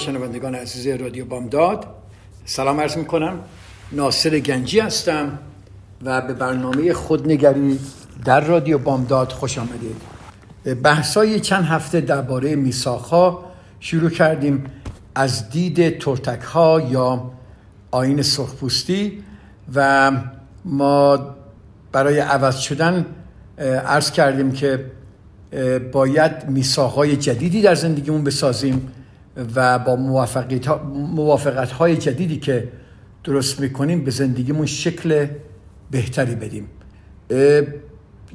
[0.00, 1.86] شنوندگان عزیز رادیو بامداد
[2.44, 3.38] سلام عرض می‌کنم.
[3.92, 5.38] ناصر گنجی هستم
[6.02, 7.78] و به برنامه خودنگری
[8.24, 9.96] در رادیو بامداد خوش آمدید.
[10.82, 13.44] بحثای چند هفته درباره میساخها
[13.80, 14.64] شروع کردیم.
[15.14, 17.30] از دید ترتک ها یا
[17.90, 19.24] آین سرخپوستی
[19.74, 20.10] و
[20.64, 21.18] ما
[21.92, 23.06] برای عوض شدن
[23.86, 24.84] عرض کردیم که
[25.92, 28.92] باید میساخهای جدیدی در زندگیمون بسازیم.
[29.54, 29.96] و با
[30.92, 32.68] موافقت های جدیدی که
[33.24, 35.26] درست می‌کنیم به زندگیمون شکل
[35.90, 36.66] بهتری بدیم.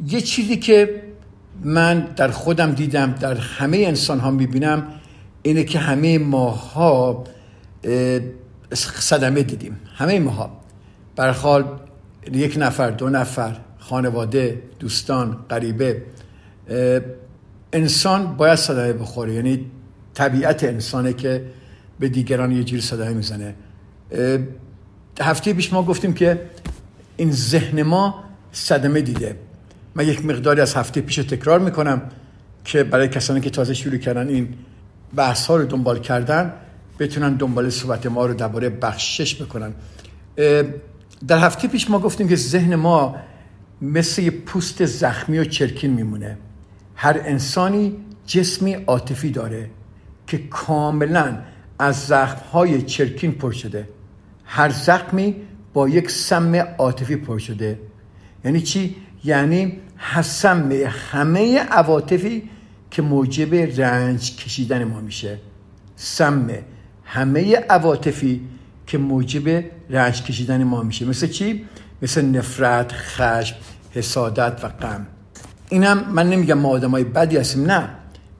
[0.07, 1.01] یه چیزی که
[1.63, 4.87] من در خودم دیدم در همه انسان ها می‌بینم
[5.41, 7.23] اینه که همه ماها
[8.73, 9.79] صدمه دیدیم.
[9.95, 10.61] همه ماها.
[11.15, 11.65] برخال
[12.33, 16.03] یک نفر دو نفر خانواده دوستان غریبه
[17.73, 19.33] انسان باید صدمه بخوره.
[19.33, 19.65] یعنی
[20.15, 21.45] طبیعت انسانه که
[21.99, 23.55] به دیگران یه جوری صدای می‌زنه.
[25.21, 26.41] هفته پیش ما گفتیم که
[27.17, 29.35] این ذهن ما صدمه دیده.
[29.95, 32.01] من یک مقداری از هفته پیش تکرار می‌کنم
[32.63, 34.53] که برای کسانی که تازه شروع کردن این
[35.15, 36.53] بحث ها رو دنبال کردن
[36.99, 39.73] بتونن دنبال صحبت ما رو درباره بخشش بکنن.
[41.27, 43.15] در هفته پیش ما گفتیم که ذهن ما
[43.81, 46.37] مثل پوست زخمی و چرکین میمونه.
[46.95, 47.95] هر انسانی
[48.25, 49.69] جسمی عاطفی داره.
[50.27, 51.37] که کاملا
[51.79, 53.89] از زخمهای چرکین پر شده.
[54.45, 55.35] هر زخمی
[55.73, 57.79] با یک سم عاطفی پر شده.
[58.45, 59.77] یعنی چی؟ یعنی
[60.23, 60.71] سم
[61.11, 62.49] همه عواطفی
[62.91, 65.37] که موجب رنج کشیدن ما میشه.
[65.95, 66.51] سم
[67.03, 68.41] همه عواطفی
[68.87, 71.05] که موجب رنج کشیدن ما میشه.
[71.05, 71.65] مثل چی؟
[72.01, 73.55] مثل نفرت خشم
[73.91, 75.07] حسادت و غم.
[75.69, 77.89] اینم من نمیگم ما آدمای بدی هستیم نه.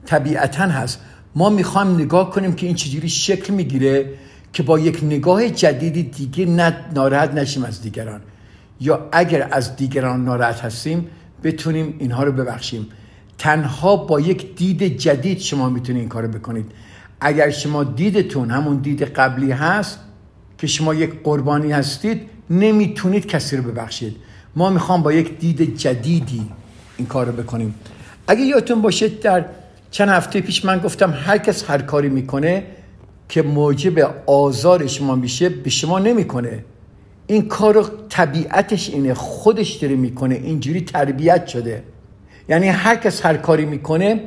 [0.06, 1.00] طبیعتا هست.
[1.36, 4.10] ما می‌خوایم نگاه کنیم که این چجوری شکل می‌گیره
[4.52, 6.46] که با یک نگاه جدیدی دیگه
[6.94, 8.20] ناراحت نشیم از دیگران.
[8.80, 11.06] یا اگر از دیگران ناراحت هستیم
[11.44, 12.86] بتونیم اینها رو ببخشیم.
[13.38, 16.72] تنها با یک دید جدید شما می‌تونید این کارو بکنید.
[17.20, 19.98] اگر شما دیدتون همون دید قبلی هست
[20.58, 22.20] که شما یک قربانی هستید
[22.50, 24.16] نمی‌تونید کسی رو ببخشید.
[24.56, 26.48] ما می‌خوام با یک دید جدیدی
[26.96, 27.74] این کار رو بکنیم.
[28.26, 29.44] اگه یادتون باشه در
[29.96, 32.64] چند هفته پیش من گفتم هر کس هر کاری می‌کنه
[33.28, 36.64] که موجب آزار شما میشه به شما نمی‌کنه.
[37.26, 40.34] این کار رو طبیعتش اینه خودش داره می‌کنه.
[40.34, 41.82] اینجوری تربیت شده.
[42.48, 44.20] یعنی هر کس هر کاری می‌کنه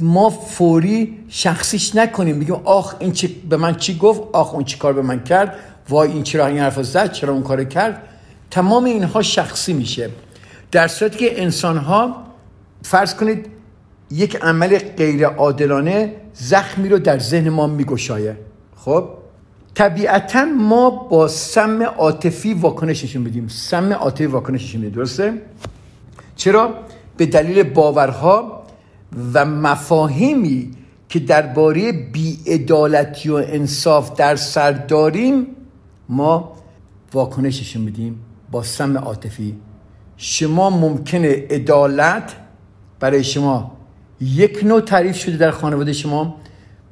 [0.00, 2.40] ما فوری شخصیش نکنیم.
[2.40, 5.54] بگیم آخ این چی به من چی گفت؟ آخ اون چی کار به من کرد؟
[5.88, 8.02] وای این چرا این حرف زد؟ چرا اون کار کرد؟
[8.50, 10.10] تمام اینها شخصی میشه.
[10.72, 12.24] در صورتی که انسان ها
[12.82, 13.53] فرض کنید
[14.14, 18.36] یک عمل غیر عادلانه زخمی رو در ذهن ما میگشایه.
[18.76, 19.08] خب؟
[19.74, 23.48] طبیعتا ما با سم عاطفی واکنششون میدیم.
[23.48, 24.96] سم عاطفی واکنششون میدیم.
[24.96, 25.42] درسته؟
[26.36, 26.74] چرا؟
[27.16, 28.62] به دلیل باورها
[29.34, 30.70] و مفاهیمی
[31.08, 35.46] که درباره بیعدالتی و انصاف در سر داریم
[36.08, 36.52] ما
[37.12, 38.20] واکنششون میدیم
[38.50, 39.56] با سم عاطفی.
[40.16, 42.32] شما ممکنه عدالت
[43.00, 43.73] برای شما
[44.20, 46.36] یک نوع تعریف شده در خانواده شما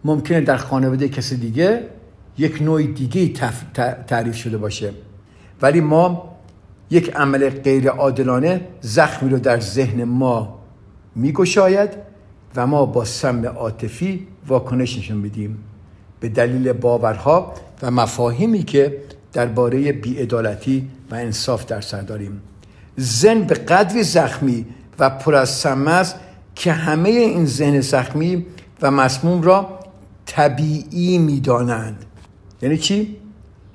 [0.04, 1.86] ممکنه در خانواده کسی دیگه
[2.38, 3.28] یک نوع دیگه
[4.06, 4.92] تعریف شده باشه.
[5.62, 6.36] ولی ما
[6.90, 10.58] یک عمل غیر عادلانه زخمی رو در ذهن ما
[11.14, 11.90] میگشاید
[12.56, 15.58] و ما با سم عاطفی واکنش نشون میدیم.
[16.20, 18.98] به دلیل باورها و مفاهیمی که
[19.32, 22.42] درباره بیعدالتی و انصاف در سر داریم.
[22.96, 24.66] زن به قدری زخمی
[24.98, 26.16] و پر از سم است
[26.54, 28.46] که همه این ذهن زخمی
[28.82, 29.78] و مسموم را
[30.26, 32.04] طبیعی می‌دانند.
[32.62, 33.16] یعنی چی؟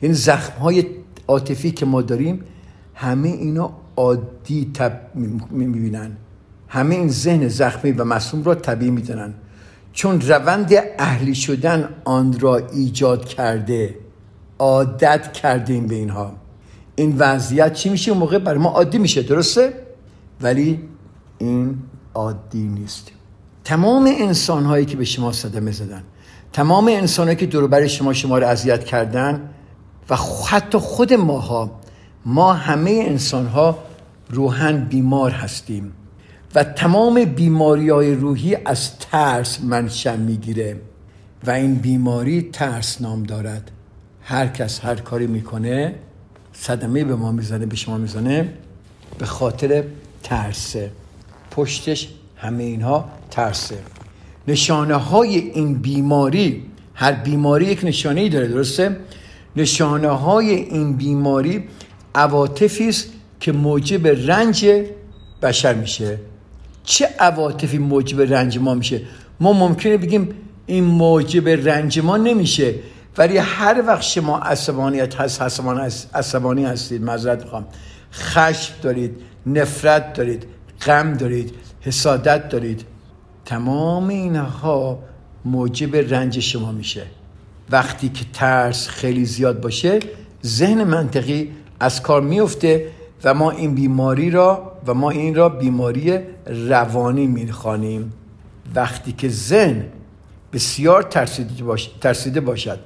[0.02, 0.86] یعنی زخم های
[1.28, 2.44] عاطفی که ما داریم
[2.94, 5.02] همه اینا عادی تب
[5.52, 6.18] می‌بینن.
[6.68, 9.34] همه این ذهن زخمی و مسموم را طبیعی می‌دانند.
[9.94, 13.96] چون روند اهلی شدن آن را ایجاد کرده
[14.60, 16.36] عادت کردیم به اینها.
[16.96, 19.74] این وضعیت چی میشه؟ اون موقع برای ما عادی میشه درسته؟
[20.42, 20.80] ولی
[21.38, 21.78] این
[22.18, 23.12] عادی نیست
[23.64, 26.04] تمام انسان هایی که به شما صدمه زدن
[26.54, 29.50] تمام انسان هایی که دوربر شما شما رو اذیت کردن
[30.10, 30.16] و
[30.50, 31.72] حتی خود ماها
[32.26, 33.78] ما همه انسان ها
[34.30, 35.92] روحن بیمار هستیم
[36.56, 40.82] و تمام بیماری های روحی از ترس منشأ می‌گیره
[41.48, 43.72] و این بیماری ترس نام دارد.
[44.22, 45.96] هر کس هر کاری می‌کنه
[46.54, 48.54] صدمه به ما می‌زنه به شما می‌زنه
[49.18, 49.84] به خاطر
[50.24, 50.92] ترسه
[51.58, 53.78] پشتش همه اینها ترسه.
[54.48, 56.64] نشانه های این بیماری
[56.94, 58.98] هر بیماری یک نشانه ای داره درسته؟
[59.56, 61.64] نشانه های این بیماری
[62.16, 63.08] عواطفی است
[63.40, 64.66] که موجب رنج
[65.42, 66.20] بشر میشه.
[66.84, 69.02] چه عواطفی موجب رنج ما میشه؟
[69.40, 70.30] ما ممکنه بگیم
[70.66, 72.76] این موجب رنج ما نمیشه
[73.18, 75.42] ولی هر وقت شما عصبانیت هست
[76.14, 77.04] عصبانی هستید.
[77.04, 77.66] معذرت می‌خوام.
[78.14, 79.16] خشم دارید
[79.46, 80.57] نفرت دارید.
[80.86, 82.86] غم دارید حسادت دارید.
[83.46, 85.00] تمام اینها
[85.46, 87.04] موجب رنج شما میشه.
[87.70, 90.00] وقتی که ترس خیلی زیاد باشه
[90.46, 92.88] ذهن منطقی از کار میفته
[93.24, 98.14] و ما این بیماری را و ما این را بیماری روانی می‌خوانیم.
[98.76, 99.86] وقتی که ذهن
[100.54, 101.04] بسیار
[102.02, 102.80] ترسیده, باشد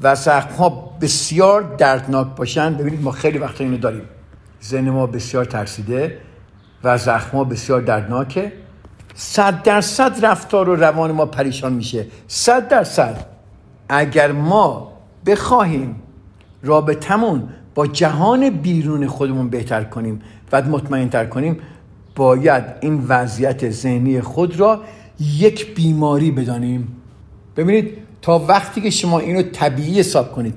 [0.00, 0.68] و زخم ها
[1.00, 4.04] بسیار دردناک باشند ببینید ما خیلی وقت اینو داریم.
[4.64, 6.18] ذهن ما بسیار ترسیده
[6.84, 8.52] و ها بسیار دردناکه.
[9.14, 12.06] صد درصد رفتار و روان ما پریشان میشه.
[12.28, 13.26] صد درصد.
[13.88, 14.92] اگر ما
[15.26, 15.96] بخواهیم
[16.62, 20.22] رابطمون با جهان بیرون خودمون بهتر کنیم
[20.52, 21.58] و مطمئن تر کنیم
[22.16, 24.80] باید این وضعیت ذهنی خود را
[25.20, 26.96] یک بیماری بدانیم.
[27.56, 30.54] ببینید تا وقتی که شما اینو طبیعی حساب کنید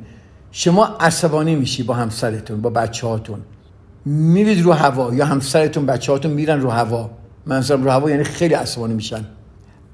[0.51, 3.39] شما عصبانی میشی با همسرتون با بچه هاتون
[4.07, 7.09] میرید رو هوا یا همسرتون بچه هاتون میرن رو هوا.
[7.45, 9.25] منظورم رو هوا یعنی خیلی عصبانی میشن.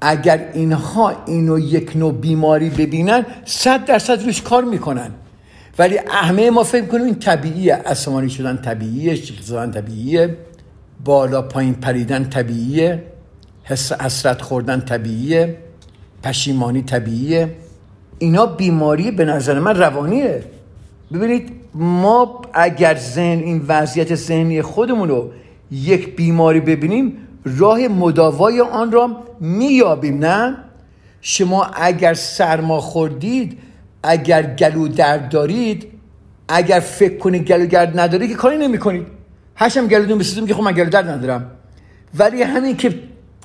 [0.00, 5.10] اگر اینها اینو یک نوع بیماری ببینن صد درصد روش کار می‌کنن.
[5.78, 7.74] ولی همه ما فکر کنیم این طبیعیه.
[7.74, 10.36] عصبانی شدن طبیعیه شیخ طبیعیه
[11.04, 13.02] بالا پایین پریدن طبیعیه
[13.64, 15.56] حس حسرت خوردن طبیعیه
[16.22, 17.54] پشیمانی طبیعیه.
[18.18, 20.44] اینا بیماری به نظر من روانیه.
[21.12, 25.30] ببینید ما اگر ذهن این وضعیت ذهنی خودمون رو
[25.70, 30.56] یک بیماری ببینیم راه مداوای آن را میابیم نه؟
[31.20, 33.58] شما اگر سرما خوردید
[34.02, 35.86] اگر گلو درد دارید
[36.48, 39.06] اگر فکر کنید گلو درد ندارید که کاری نمی کنید
[39.56, 41.50] هشم گلو بسیدم که خب من گلو درد ندارم.
[42.18, 42.94] ولی همین که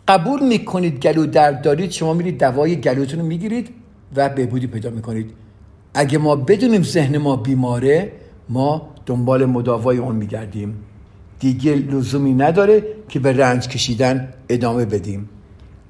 [0.07, 3.69] قبول می‌کنید گلو درد دارید شما میرید دوای گلوتون رو می‌گیرید
[4.15, 5.31] و بهبودی پیدا می‌کنید.
[5.93, 8.11] اگه ما بدونیم ذهن ما بیماره
[8.49, 10.75] ما دنبال مداوای اون میگردیم.
[11.39, 15.29] دیگه لزومی نداره که به رنج کشیدن ادامه بدیم.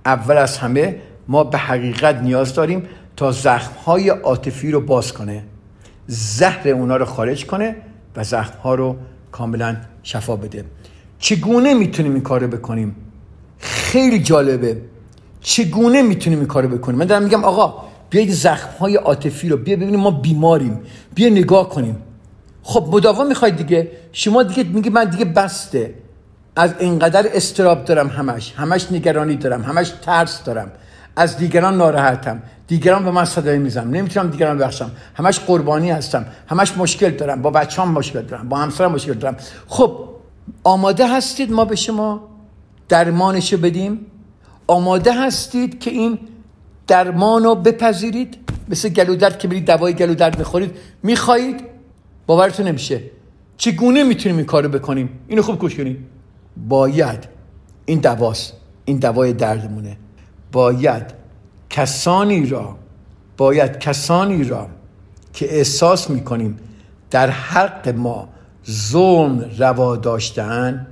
[0.05, 0.95] اول از همه
[1.27, 2.83] ما به حقیقت نیاز داریم
[3.15, 5.43] تا زخمهای عاطفی رو باز کنه.
[6.07, 7.75] زهر اونا رو خارج کنه
[8.15, 8.95] و زخمها رو
[9.31, 10.65] کاملا شفا بده.
[11.19, 12.95] چگونه می‌تونیم این کار بکنیم؟
[13.59, 14.81] خیلی جالبه.
[15.41, 20.00] چگونه می‌تونیم این کار بکنیم؟ من دارم میگم آقا بیایید زخمهای عاطفی رو بیا ببینیم
[20.00, 20.79] ما بیماریم.
[21.15, 21.97] بیا نگاه کنیم.
[22.63, 25.94] خب مداوا می‌خواید دیگه؟ شما دیگه میگه من دیگه بسته.
[26.56, 28.54] از اینقدر استراب دارم همش.
[28.57, 29.61] همش نگرانی دارم.
[29.63, 30.71] همش ترس دارم.
[31.16, 32.42] از دیگران ناراحتم.
[32.68, 36.25] دیگران به من صدای می‌زنم نمی‌تونم دیگران بخشم همش قربانی هستم.
[36.47, 37.42] همش مشکل دارم.
[37.42, 38.49] با بچه‌ام مشکل دارم.
[38.49, 39.37] با همسرم مشکل دارم.
[39.68, 40.09] خب
[40.63, 42.21] آماده هستید ما به شما
[42.89, 44.06] درمانشو بدیم؟
[44.68, 46.19] آماده هستید که این
[46.89, 48.37] درمان رو بپذیرید.
[48.69, 51.61] مثل گلودرد که برید دوای گلودرد می‌خورید می‌خواهید
[52.27, 53.01] باورتون نمیشه.
[53.57, 55.97] چگونه می‌تونیم این کارو بکنیم؟ اینو خوب گوش کنید
[56.67, 57.27] باید
[57.85, 58.53] این دواست
[58.85, 59.97] این دوای دردمونه.
[60.51, 61.03] باید
[61.69, 62.77] کسانی را
[63.37, 64.67] باید کسانی را
[65.33, 66.59] که احساس می‌کنیم
[67.11, 68.29] در حق ما
[68.69, 70.87] ظلم روا داشتن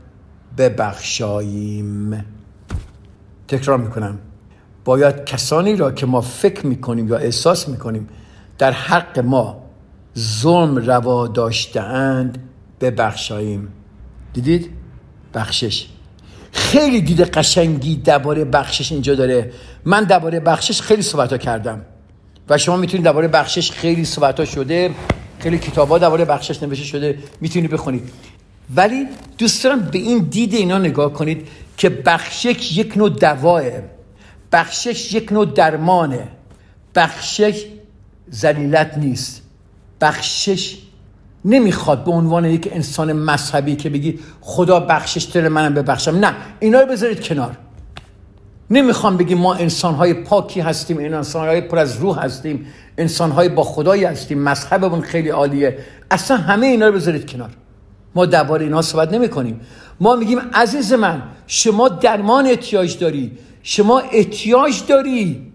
[0.58, 2.26] ببخشاییم.
[3.48, 4.20] تکرار می‌کنم.
[4.88, 8.10] باید کسانی را که ما فکر می‌کنیم یا احساس می‌کنیم
[8.58, 9.64] در حق ما
[10.18, 12.38] ظلم روا داشتهاند
[12.82, 13.68] ببخشاییم.
[14.34, 14.70] دیدید؟
[15.34, 15.88] بخشش.
[16.52, 19.52] خیلی دیده قشنگی درباره بخشش اینجا داره.
[19.86, 21.82] من درباره بخشش خیلی صحبت کردم.
[22.50, 24.92] و شما می‌تونید درباره بخشش خیلی صحبت شده
[25.40, 28.10] خیلی کتاب ها درباره بخشش نوشته شده می‌تونید بخونید.
[28.76, 33.64] ولی دوست دارم به این دید اینا نگاه کنید که بخشش یک نوع دواه
[34.58, 36.28] بخشش یک نوع درمانه.
[36.96, 37.66] بخشش
[38.30, 39.42] زلیلت نیست.
[40.02, 40.78] بخشش
[41.46, 46.16] نمی‌خواد به عنوان یک انسان مذهبی که بگی خدا بخشش دل منم ببخشم.
[46.16, 47.58] نه اینا رو بذارید کنار.
[48.70, 52.66] نمی‌خوام بگیم ما انسانهای پاکی هستیم این انسانهای پر از روح هستیم
[52.98, 55.78] انسانهای با خدایی هستیم مذهبمون خیلی عالیه.
[56.12, 57.50] اصلا همه اینا رو بذارید کنار.
[58.16, 59.62] ما درباره اینا صحبت نمی کنیم
[60.00, 63.38] ما میگیم عزیز من شما درمان احتیاج داری.
[63.70, 65.52] شما احتیاج داری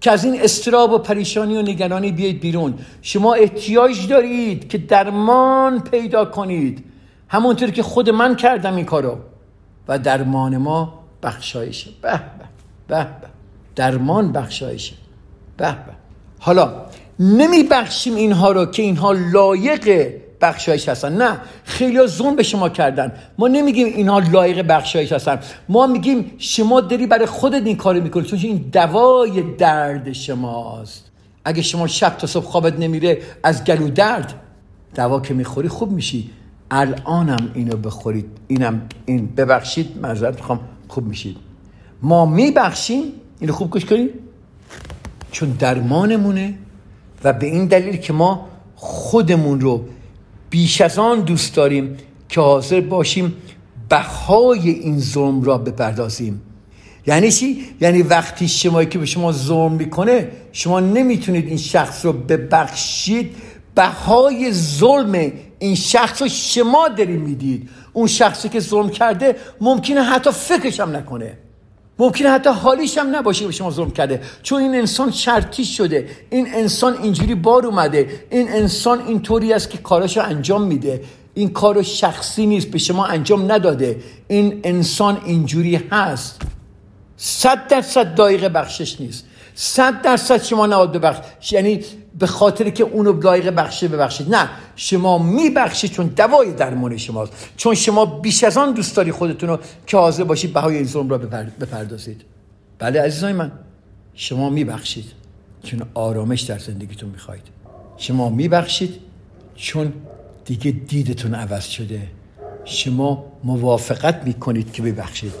[0.00, 2.74] که از این استراب و پریشانی و نگرانی بیاید بیرون.
[3.02, 6.84] شما احتیاج دارید که درمان پیدا کنید.
[7.28, 9.18] همونطور که خود من کردم این کارو.
[9.88, 11.90] و درمان ما بخشایشه.
[12.02, 12.22] به به
[12.88, 13.04] به.
[13.04, 13.06] به
[13.76, 14.94] درمان بخشایشه.
[15.56, 15.92] به به.
[16.38, 16.86] حالا
[17.20, 21.22] نمی بخشیم اینها رو که اینها لایق بخشایش هستن.
[21.22, 23.12] نه خیلی ظلم به شما کردن.
[23.38, 25.38] ما نمیگیم اینها لایق بخشایش هستن.
[25.68, 28.24] ما میگیم شما داری برای خودت این کارو می‌کنی.
[28.24, 31.10] چون این دوای درد شماست.
[31.44, 34.34] اگه شما شب تا صبح خوابت نمیره از گلو درد.
[34.94, 36.30] دوا که می‌خوری خوب میشی.
[36.70, 41.36] الانم اینو بخورید اینم این ببخشید معذرت می‌خوام خوب میشید
[42.02, 43.02] ما میبخشیم.
[43.40, 44.10] اینو خوب گوش کنید
[45.30, 46.54] چون درمانمونه
[47.24, 49.84] و به این دلیل که ما خودمون رو
[50.52, 51.96] بیش از آن دوست داریم
[52.28, 53.34] که حاضر باشیم
[53.88, 56.42] بهای این ظلم را بپردازیم.
[57.06, 62.12] یعنی چی؟ یعنی وقتی شما که به شما ظلم می‌کنه شما نمی‌تونید این شخص رو
[62.12, 63.36] ببخشید.
[63.74, 67.68] بهای ظلم این شخص رو شما دارید می‌دید.
[67.92, 71.38] اون شخصی که ظلم کرده ممکنه حتی فکرش هم نکنه.
[71.98, 74.20] ممکنه حتی حالیش هم نباشه به شما ظلم کرده.
[74.42, 76.08] چون این انسان شرطی شده.
[76.30, 78.22] این انسان اینجوری بار اومده.
[78.30, 81.02] این انسان اینطوری است که کاراشو انجام میده.
[81.34, 84.02] این کار شخصی نیست به شما انجام نداده.
[84.28, 86.42] این انسان اینجوری هست.
[87.16, 89.24] صد درصد دایق بخشش نیست.
[89.54, 91.80] صد درصد شما نباید ببخش یعنی
[92.18, 94.34] به خاطر که اونو لایق بخشه ببخشید.
[94.34, 97.32] نه شما میبخشید چون دوای درمان شماست.
[97.56, 101.08] چون شما بیش از آن دوست داری خودتون رو که حاضر باشید بهای این ظلم
[101.08, 102.22] را بپردازید.
[102.78, 103.52] بله عزیزای من
[104.14, 105.12] شما میبخشید
[105.62, 107.42] چون آرامش در زندگیتون می‌خواید
[107.96, 108.94] شما میبخشید
[109.56, 109.92] چون
[110.44, 112.02] دیگه دیدتون عوض شده.
[112.64, 115.32] شما موافقت می‌کنید که ببخشید.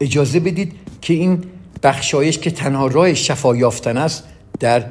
[0.00, 1.44] اجازه بدید که این
[1.82, 4.24] بخشایش که تنها راه شفا یافتن است
[4.60, 4.84] در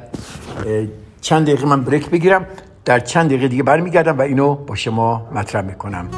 [1.20, 2.46] چند دقیقه من بریک بگیرم
[2.84, 6.08] در چند دقیقه دیگه برمیگردم و اینو با شما مطرح می‌کنم.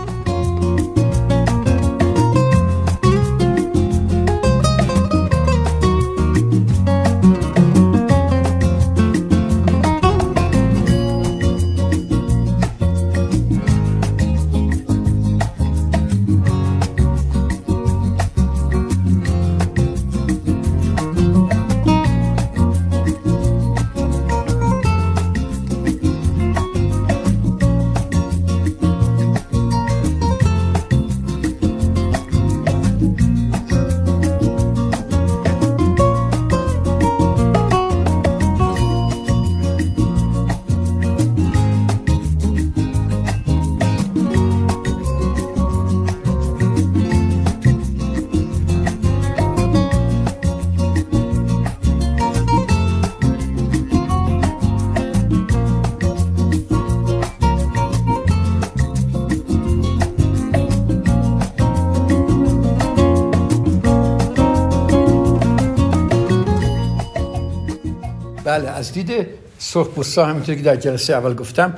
[68.53, 69.27] بله از دید
[69.59, 71.75] سرخپوستا همینطور که در جلسه اول گفتم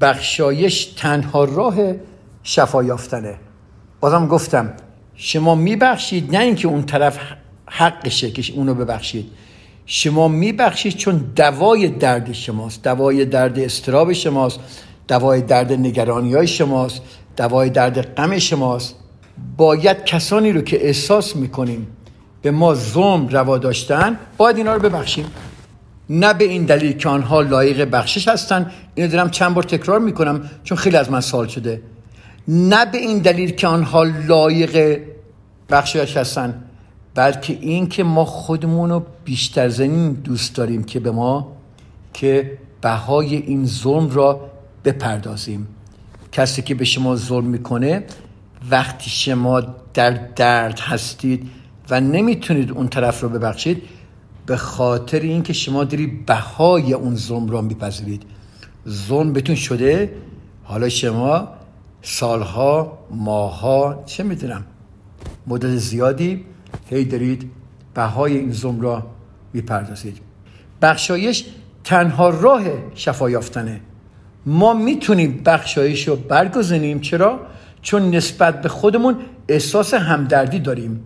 [0.00, 1.76] بخشایش تنها راه
[2.42, 3.34] شفا یافتنه.
[4.00, 4.72] بازم گفتم
[5.14, 7.18] شما میبخشید نه اینکه اون طرف
[7.66, 9.26] حقشه که اونو ببخشید.
[9.86, 14.60] شما میبخشید چون دوای درد شماست دوای درد استراب شماست
[15.08, 17.02] دوای درد نگرانی های شماست
[17.36, 18.94] دوای درد غم شماست.
[19.56, 21.86] باید کسانی رو که احساس می‌کنیم
[22.42, 25.26] به ما ظلم روا داشتن باید اینا رو ببخشیم.
[26.10, 28.70] نه به این دلیل که آنها لایق بخشش هستن.
[28.94, 31.82] اینو دارم چند بار تکرار می‌کنم چون خیلی از من سوال شده.
[32.48, 35.00] نه به این دلیل که آنها لایق
[35.70, 36.62] بخشش هستن
[37.14, 41.52] بلکه این که ما خودمون رو بیشتر زنین دوست داریم که به ما
[42.12, 44.50] که بهای این ظلم را
[44.84, 45.68] بپردازیم.
[46.32, 48.04] کسی که به شما ظلم می‌کنه
[48.70, 49.62] وقتی شما
[49.94, 51.50] در درد هستید
[51.90, 53.82] و نمی‌تونید اون طرف رو ببخشید
[54.46, 58.22] به خاطر اینکه شما داری بهای اون ظلم را میپذیرید.
[58.88, 60.14] ظلم بهتون شده؟
[60.64, 61.48] حالا شما
[62.02, 64.64] سالها ماها چه می‌دونم
[65.46, 66.44] مدت زیادی
[66.90, 67.50] هی دارید
[67.94, 69.06] بهای این ظلم را
[69.52, 70.18] می‌پردازید.
[70.82, 71.44] بخشایش
[71.84, 72.62] تنها راه
[72.94, 73.80] شفا یافتنه.
[74.46, 77.00] ما می‌تونیم بخشایش رو برگزینیم.
[77.00, 77.40] چرا؟
[77.82, 79.16] چون نسبت به خودمون
[79.48, 81.04] احساس همدردی داریم.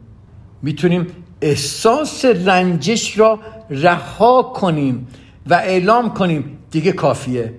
[0.63, 1.07] می‌تونیم
[1.43, 3.39] احساس رنجش را
[3.71, 5.09] رها کنیم
[5.47, 6.59] و اعلام کنیم.
[6.71, 7.55] دیگه کافیه.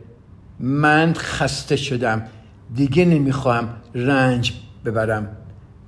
[0.59, 2.23] من خسته شدم.
[2.75, 4.53] دیگه نمی‌خوام رنج
[4.85, 5.27] ببرم.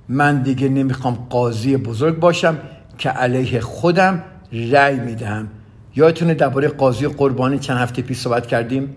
[0.08, 2.58] من دیگه نمی‌خوام قاضی بزرگ باشم
[2.98, 4.22] که علیه خودم
[4.52, 5.48] رأی می‌دهم.
[5.96, 8.96] یادتونه درباره قاضی قربانی چند هفته پیش صحبت کردیم؟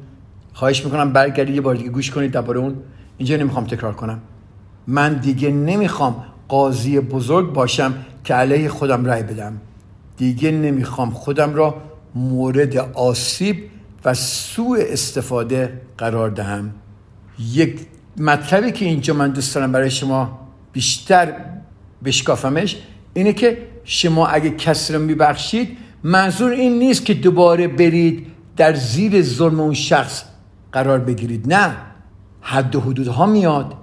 [0.53, 2.75] خواهش می‌کنم برگردی یه بار دیگه گوش کنید درباره اون.
[3.17, 4.21] اینجا نمی‌خوام تکرار کنم.
[4.87, 7.93] من دیگه نمی‌خوام قاضی بزرگ باشم
[8.27, 9.61] که علیه خودم رأی بدم.
[10.17, 11.75] دیگه نمی‌خوام خودم را
[12.15, 13.57] مورد آسیب
[14.05, 16.71] و سوء استفاده قرار دهم.
[17.53, 17.79] یک
[18.17, 20.39] مطلبی که اینجا من دوست دارم برای شما
[20.73, 21.33] بیشتر
[22.03, 22.77] بشکافمش
[23.13, 29.21] اینه که شما اگه کسی رو میبخشید منظور این نیست که دوباره برید در زیر
[29.21, 30.23] ظلم اون شخص
[30.71, 31.53] قرار بگیرید.
[31.53, 31.75] نه.
[32.41, 33.73] حد و حدودها میاد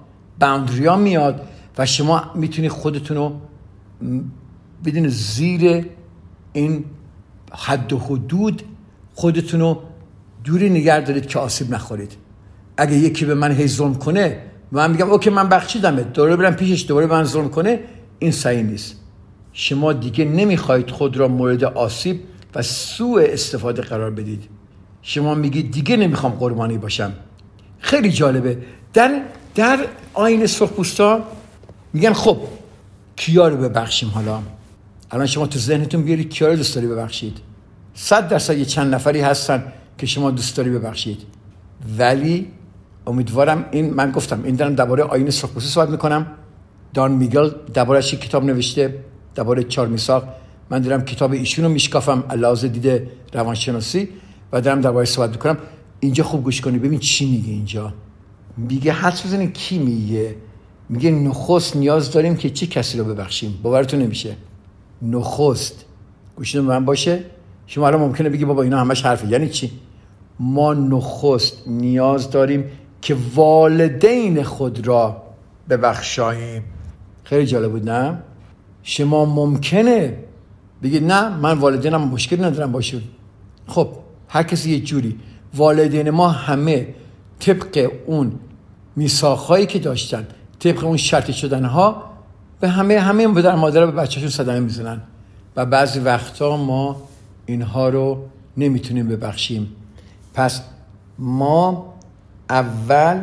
[0.40, 1.48] باوندری ها میاد
[1.78, 3.40] و شما می‌تونید خودتون رو
[4.84, 5.86] بدین زیر
[6.52, 6.84] این
[7.52, 8.62] حد و حدود
[9.14, 9.82] خودتون رو
[10.44, 12.12] دوری نگه دارید که آسیب نخورید.
[12.76, 14.40] اگه یکی به من هی ظلم کنه
[14.72, 16.02] من میگم اوکی من بخشیدمه.
[16.02, 17.80] دوباره برم پیشش دوباره من ظلم کنه
[18.18, 18.96] این صحیح نیست.
[19.52, 22.20] شما دیگه نمی‌خواهید خود را مورد آسیب
[22.54, 24.48] و سوء استفاده قرار بدید.
[25.02, 27.12] شما میگید دیگه نمی‌خوام قربانی باشم.
[27.78, 28.58] خیلی جالبه.
[28.92, 29.22] در
[29.54, 31.24] در آین سرخپوستا
[31.92, 32.38] میگن خب
[33.16, 34.42] کیا رو ببخشیم حالا؟
[35.10, 37.38] الان شما تو ذهنتون بیارید کیا رو دوست داری ببخشید.
[37.94, 41.18] صد درصد یه چند نفری هستن که شما دوست داری ببخشید.
[41.98, 42.46] ولی
[43.06, 46.26] امیدوارم این من گفتم این دارم درباره آین سرخپوستی صحبت می‌کنم.
[46.94, 49.04] دان میگل دربارهش کتاب نوشته
[49.34, 50.28] درباره چهار میساق
[50.70, 54.08] من دارم کتاب ایشون رو میشکافم علاوه دیده روانشناسی
[54.52, 55.58] و دارم درباره صحبت می‌کنم.
[56.00, 57.94] اینجا خوب گوش کنی ببین چی میگه اینجا.
[58.56, 60.36] میگه حدس بزنین کی میگه.
[60.88, 64.36] میگه نخست نیاز داریم که چی کسی رو ببخشیم؟ باورتون نمیشه.
[65.02, 65.84] نخست.
[66.36, 67.24] گوشتون من باشه.
[67.66, 69.28] شما الان ممکنه بگی بابا اینا همش حرفه.
[69.28, 69.70] یعنی چی؟
[70.40, 72.64] ما نخست نیاز داریم
[73.02, 75.22] که والدین خود را
[75.68, 76.62] ببخشاییم.
[77.24, 78.18] خیلی جالب بود نه؟
[78.82, 80.18] شما ممکنه
[80.82, 83.02] بگید نه من والدینم مشکل ندارم باشون
[83.66, 83.88] خب
[84.28, 85.18] هر کسی یه جوری.
[85.54, 86.94] والدین ما همه
[87.40, 88.32] طبق اون
[88.96, 90.26] میساخهایی که داشتن
[90.64, 92.04] طبق اون شرط شدن ها
[92.60, 95.00] به همه همه در مادر به بچهشون صدمه می‌زنن.
[95.56, 96.96] و بعضی وقتا ما
[97.46, 98.24] اینها رو
[98.56, 99.68] نمی‌تونیم ببخشیم.
[100.34, 100.62] پس
[101.18, 101.94] ما
[102.50, 103.22] اول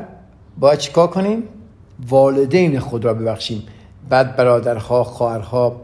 [0.59, 1.43] باید چیکار کنیم؟
[2.09, 3.63] والدین خود را ببخشیم.
[4.09, 5.81] بعد برادرها خواهرها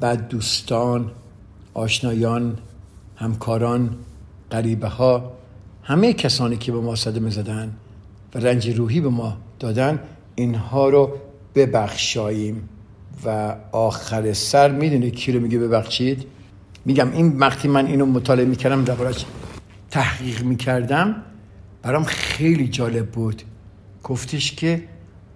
[0.00, 1.10] بعد دوستان
[1.74, 2.58] آشنایان
[3.16, 3.96] همکاران
[4.50, 5.32] غریبه ها
[5.82, 7.72] همه کسانی که به ما صدمه زدن
[8.34, 9.98] و رنج روحی به ما دادن
[10.40, 11.16] اینها رو
[11.54, 12.68] ببخشاییم.
[13.24, 16.26] و آخر سر می‌دونه کی رو میگه ببخشید؟
[16.84, 19.24] میگم این وقتی من اینو مطالعه می‌کردم دربارش
[19.90, 21.16] تحقیق می‌کردم
[21.82, 23.42] برام خیلی جالب بود.
[24.02, 24.82] گفتش که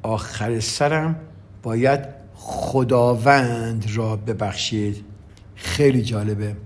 [0.03, 1.17] آخر سرم
[1.63, 2.01] باید
[2.35, 5.05] خداوند را ببخشید.
[5.55, 6.57] خیلی جالبه.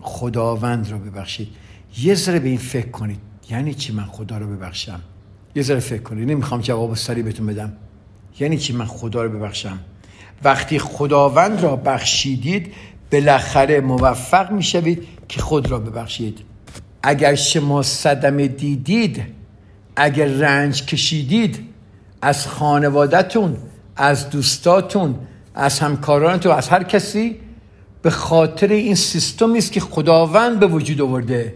[0.00, 1.48] خداوند را ببخشید.
[1.98, 3.18] یه ذره به این فکر کنید.
[3.50, 5.00] یعنی چی من خدا رو ببخشم؟
[5.54, 7.72] یه ذره فکر کنید نمی‌خوام جواب سری بهتون بدم.
[8.40, 9.78] یعنی چی؟ من خدا رو ببخشم.
[10.44, 12.72] وقتی خداوند را بخشیدید
[13.12, 16.38] بالاخره موفق می‌شوید که خود را ببخشید.
[17.02, 19.22] اگر شما صدمه دیدید
[19.96, 21.58] اگر رنج کشیدید
[22.22, 23.56] از خانوادتون
[23.96, 25.14] از دوستاتون
[25.54, 27.36] از همکارانتون از هر کسی
[28.02, 31.54] به خاطر این سیستمی است که خداوند به وجود آورده.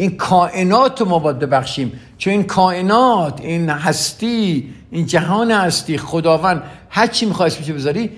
[0.00, 1.92] این کائنات رو ما باید ببخشیم.
[2.18, 8.10] چون این کائنات این هستی این جهان هستی خداوند هر چی می‌خوای اسمش بذاری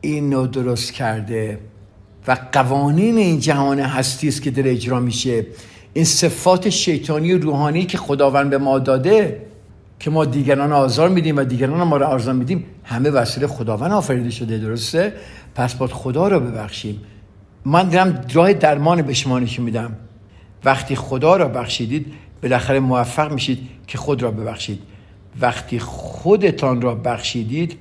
[0.00, 1.58] اینو درست کرده.
[2.28, 5.46] و قوانین این جهان هستی است که در اجرا میشه.
[5.92, 9.46] این صفات شیطانی و روحانی که خداوند به ما داده
[10.00, 14.30] که ما دیگران آزار میدیم و دیگران ما رو آزار میدیم همه وسیله خداوند آفریده
[14.30, 15.12] شده درسته؟
[15.54, 17.00] پس باید خدا رو ببخشیم.
[17.64, 19.96] من دارم راه درمان به شما نشون میدم.
[20.64, 24.82] وقتی خدا را بخشیدید بالاخره موفق میشید که خود را ببخشید.
[25.40, 27.78] وقتی خودتان را بخشیدید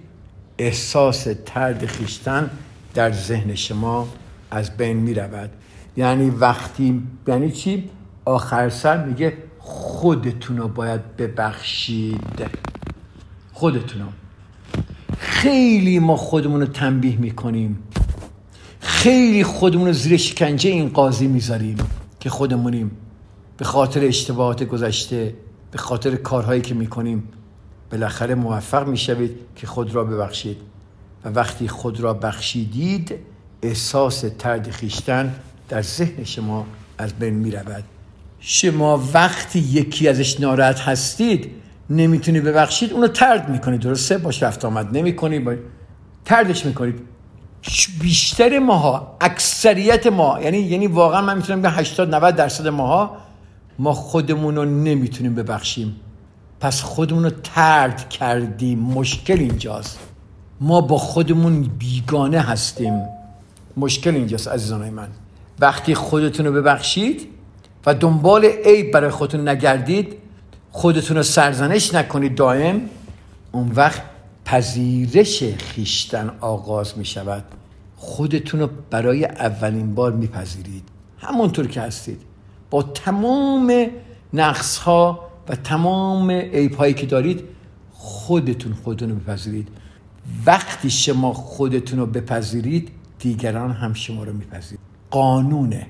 [0.58, 2.50] احساس ترد خیشتن
[2.94, 4.08] در ذهن شما
[4.52, 5.50] از بین می رود
[5.98, 7.90] یعنی وقتی یعنی چی؟
[8.26, 12.46] آخر سر میگه خودتون رو باید ببخشید.
[13.54, 14.02] خودتون
[15.18, 17.80] خیلی ما خودمون رو تنبیه می‌کنیم.
[18.80, 21.78] خیلی خودمون رو زیر شکنجه این قاضی می‌ذاریم.
[22.22, 22.92] که خودمونیم.
[23.58, 25.34] به خاطر اشتباهات گذشته
[25.72, 27.24] به خاطر کارهایی که می‌کنیم
[27.92, 30.58] بالاخره موفق می‌شوید که خود را ببخشید.
[31.26, 33.16] و وقتی خود را بخشیدید
[33.62, 35.36] احساس ترد خیشتن
[35.70, 36.66] در ذهن شما
[36.98, 37.84] از بین می رود
[38.40, 41.52] شما وقتی یکی ازش ناراحت هستید
[41.90, 44.98] نمی‌تونی ببخشید اونو ترد می‌کنید درسته؟ باش رفت آمد.
[44.98, 45.56] نمی‌کنی؟ با...
[46.26, 47.00] تردش می‌کنید
[48.02, 53.18] بیشتر ماها اکثریت ما یعنی یعنی واقعا من می‌تونم بگم 80 90 درصد ماها
[53.80, 55.96] ما خودمون رو نمی‌تونیم ببخشیم.
[56.60, 58.80] پس خودمون رو ترد کردیم.
[58.80, 60.00] مشکل اینجاست.
[60.62, 63.02] ما با خودمون بیگانه هستیم.
[63.78, 65.08] مشکل اینجاست عزیزان من.
[65.60, 67.28] وقتی خودتون رو ببخشید
[67.86, 70.16] و دنبال عیب برای خودتون نگردید
[70.72, 72.82] خودتون رو سرزنش نکنید دائم
[73.52, 74.02] اون وقت
[74.46, 77.44] پذیرش خیشتن آغاز می شود
[77.96, 80.84] خودتون رو برای اولین بار میپذیرید
[81.18, 82.22] همونطور که هستید.
[82.70, 83.88] با تمام
[84.34, 87.44] نقص ها و تمام عیب هایی که دارید
[87.92, 89.68] خودتون خودتون رو بپذیرید.
[90.46, 94.80] وقتی شما خودتون رو بپذیرید دیگران هم شما رو میپذیرید
[95.12, 95.88] قانونه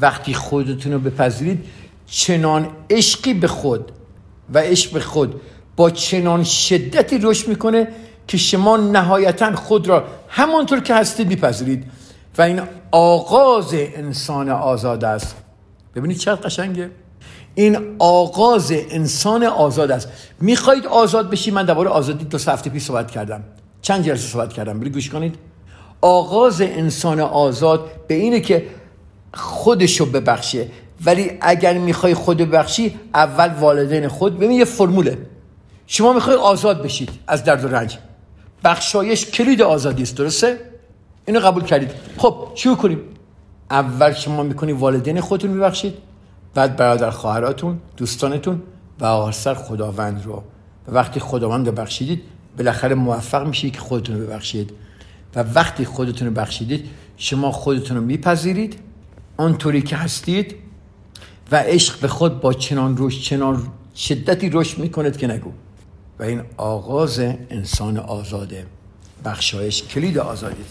[0.00, 1.64] وقتی خودتون رو بپذیرید
[2.06, 3.92] چنان عشقی به خود
[4.54, 5.40] و عشق به خود
[5.90, 7.88] چنان شدتی رشد می‌کنه
[8.28, 11.84] که شما نهایتا خود را همانطور که هستید میپذیرید.
[12.38, 15.36] و این آغاز انسان آزاد است.
[15.94, 16.90] ببینید چقدر قشنگه.
[17.54, 20.08] این آغاز انسان آزاد است.
[20.40, 23.44] می‌خواهید آزاد بشی؟ من درباره آزادی دو هفته پیش صحبت کردم.
[23.82, 24.80] چند جلسه صحبت کردم.
[24.80, 25.34] برید گوش کنید.
[26.00, 28.66] آغاز انسان آزاد به اینه که
[29.34, 30.66] خودشو ببخشه.
[31.04, 34.36] ولی اگر می‌خوای خود ببخشی اول والدین خود.
[34.36, 35.18] ببین یه فرموله.
[35.94, 37.98] شما می‌خوای آزاد بشید از درد و رنج.
[38.64, 40.58] بخشایش کلید آزادی است درسته؟
[41.26, 41.90] اینو قبول کردید.
[42.18, 42.98] خب شروع کنیم.
[43.70, 45.94] اول شما می‌کنید والدین خودتون میبخشید
[46.54, 48.62] بعد برادر خواهراتون دوستانتون
[49.00, 50.42] و آخر خداوند رو.
[50.88, 52.22] و وقتی خداوند رو بخشیدید
[52.58, 54.72] بالاخره موفق میشید که خودتون رو ببخشید.
[55.36, 58.78] و وقتی خودتون رو بخشیدید شما خودتون رو میپذیرید
[59.36, 60.54] آنطوری که هستید
[61.52, 65.50] و عشق به خود با چنان روش چنان شدتی رشد می‌کند که نگو.
[66.22, 67.18] و این آغاز
[67.50, 68.66] انسان آزاده.
[69.24, 70.64] بخشایش کلید آزادی.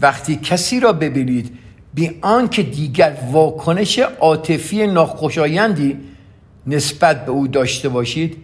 [0.00, 1.58] وقتی کسی را ببینید
[1.94, 5.98] بی آنکه دیگر واکنش عاطفی ناخوشایندی
[6.66, 8.36] نسبت به او داشته باشید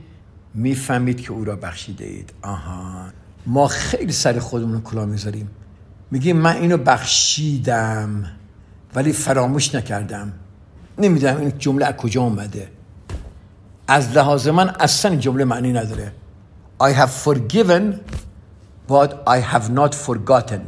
[0.54, 2.32] می‌فهمید که او را بخشیده اید.
[2.42, 3.06] آها.
[3.46, 5.50] ما خیلی سر خودمون کلا می‌ذاریم.
[6.10, 8.24] میگیم من اینو بخشیدم
[8.94, 10.32] ولی فراموش نکردم.
[10.98, 12.68] نمی‌دونم این جمله از کجا اومده.
[13.88, 16.12] از لحاظ من اصلا جمله معنی نداره.
[16.80, 18.00] I have forgiven
[18.88, 20.60] but I have not forgotten.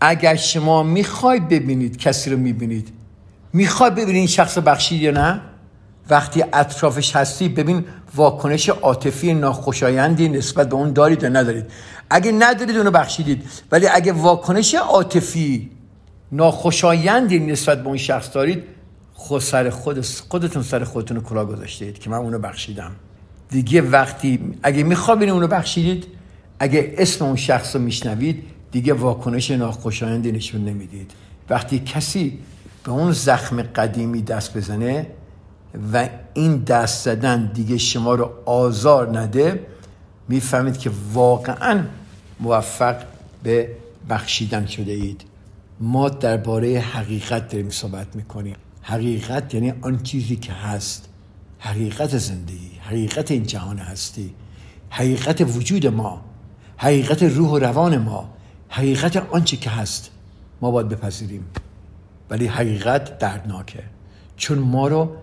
[0.00, 2.92] اگر شما می‌خوای ببینید کسی رو می‌بینید
[3.52, 5.40] می‌خوای ببینید این شخص بخشید یا نه؟
[6.10, 11.64] وقتی اطرافش هستی ببین واکنش عاطفی ناخوشایندی نسبت به اون دارید یا ندارید.
[12.10, 13.42] اگه ندارید اونو بخشیدید.
[13.72, 15.70] ولی اگه واکنش عاطفی
[16.32, 18.64] ناخوشایندی نسبت به اون شخص دارید
[19.14, 22.92] خود سر خود خودتون سر خودتون کلا گذاشتید که من اونو بخشیدم.
[23.50, 26.06] دیگه وقتی اگه میخوابین اونو بخشیدید
[26.58, 31.10] اگه اسم اون شخص رو میشنوید دیگه واکنش ناخوشایندی نشون نمی‌دید.
[31.50, 32.38] وقتی کسی
[32.84, 35.06] به اون زخم قدیمی دست بزنه
[35.92, 39.66] و این دست زدن دیگه شما رو آزار نده
[40.28, 41.84] می‌فهمید که واقعا
[42.40, 42.96] موفق
[43.42, 43.68] به
[44.10, 45.24] بخشیدن شده اید.
[45.80, 48.56] ما درباره حقیقت داریم صحبت می‌کنیم.
[48.82, 51.08] حقیقت یعنی آن چیزی که هست.
[51.58, 54.34] حقیقت زندگی حقیقت این جهان هستی
[54.90, 56.24] حقیقت وجود ما
[56.76, 58.30] حقیقت روح و روان ما
[58.68, 60.10] حقیقت آنچه که هست
[60.60, 61.44] ما باید بپذیریم.
[62.30, 63.82] ولی حقیقت دردناکه.
[64.36, 65.16] چون ما رو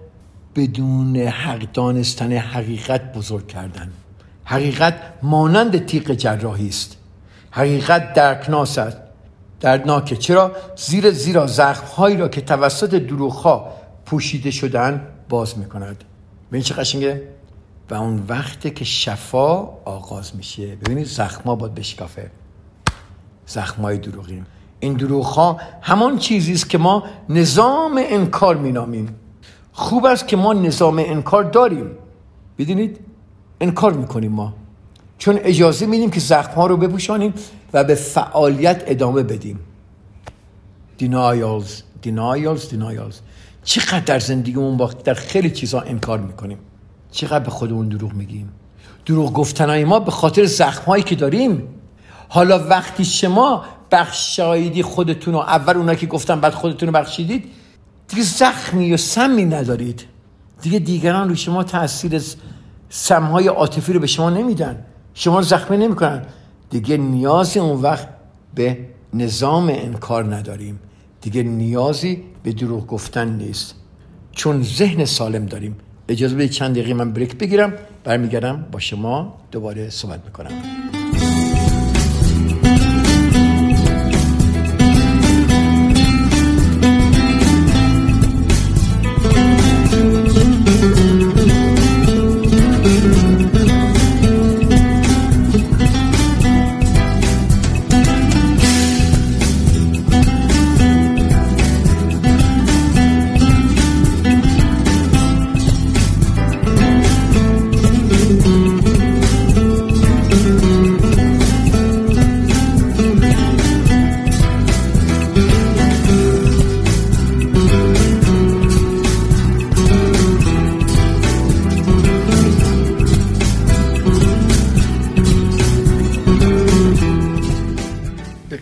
[0.56, 3.92] بدون حق دانستن حقیقت بزرگ کردن.
[4.46, 6.98] حقیقت مانند تیغ جراحی است.
[7.52, 8.98] حقیقت درکناس است.
[9.60, 10.16] دردناکه.
[10.16, 13.70] چرا؟ زیر زیرا زخم هایی را که توسط دروغ
[14.06, 16.04] پوشیده شدن باز می‌کند.
[16.54, 17.22] به چه قشنگه؟
[17.90, 20.76] و اون وقته که شفا آغاز میشه.
[20.76, 22.32] ببینید زخما باید بشکافه.
[23.46, 24.44] زخمای دروغی
[24.80, 29.16] این دروغ ها همان چیزی است که ما نظام انکار مینامیم.
[29.72, 31.92] خوب است که ما نظام انکار داریم.
[32.58, 33.00] بدونید؟
[33.62, 34.54] انکار می‌کنیم ما.
[35.18, 37.34] چون اجازه میدیم که زخم ها رو بپوشانیم
[37.74, 39.60] و به فعالیت ادامه بدیم.
[41.00, 43.16] Denials denials denials.
[43.64, 46.58] چقدر در زندگیمون با در خیلی چیزها انکار می‌کنیم.
[47.12, 48.50] چقدر به خودمون دروغ میگیم.
[49.06, 51.68] دروغ گفتنهای ما به خاطر زخم هایی که داریم.
[52.30, 57.46] حالا وقتی شما بخشایدی خودتون رو اول اونا که گفتم بعد خودتون رو بخشیدید
[58.08, 60.06] دیگه زخمی و سمی ندارید.
[60.62, 62.22] دیگه دیگران رو شما تاثیر
[62.90, 64.86] سمهای عاطفی رو به شما نمیدن.
[65.14, 66.22] شما رو زخمی نمی‌کنن.
[66.70, 68.08] دیگه نیازی اون وقت
[68.56, 68.78] به
[69.14, 70.80] نظام انکار نداریم.
[71.24, 73.76] دیگه نیازی به دروغ گفتن نیست.
[74.32, 75.76] چون ذهن سالم داریم.
[76.08, 80.52] اجازه بدید چند دقیقه من بریک بگیرم برمیگردم با شما دوباره صحبت می‌کنم.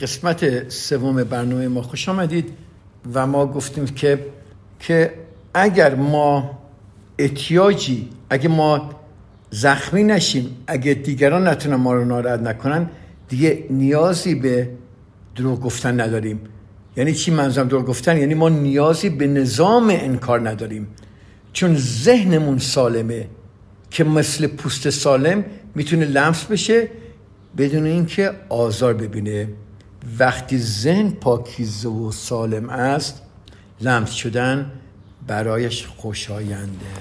[0.01, 2.49] قسمت سوم برنامه ما خوش آمدید
[3.13, 4.25] و ما گفتیم که
[4.79, 5.13] که
[5.53, 6.57] اگر ما
[7.17, 8.89] احتیاجی اگه ما
[9.51, 12.89] زخمی نشیم اگه دیگران نتونن ما رو ناراحت نکنن
[13.29, 14.69] دیگه نیازی به
[15.35, 16.39] دروغ گفتن نداریم.
[16.97, 20.87] یعنی چی منظورم دروغ گفتن؟ یعنی ما نیازی به نظام انکار نداریم.
[21.53, 23.27] چون ذهنمون سالمه
[23.89, 26.87] که مثل پوست سالم می‌تونه لمس بشه
[27.57, 29.47] بدون اینکه آزار ببینه.
[30.19, 33.21] وقتی ذهن پاکیزه و سالم است
[33.81, 34.71] لمس شدن
[35.27, 36.91] برایش خوشاینده.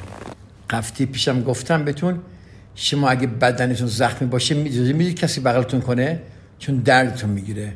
[0.71, 2.21] قفتی پیشم گفتم بهتون
[2.75, 6.23] شما اگه بدنتون زخمی باشه می‌دید کسی بغلتون کنه؟
[6.59, 7.73] چون دردتون می‌گیره.